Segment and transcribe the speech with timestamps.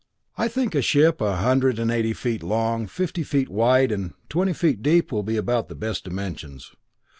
[0.35, 4.51] I think a ship a hundred and eighty feet long, fifty feet wide, and twenty
[4.53, 6.71] feet deep will be about the best dimensions.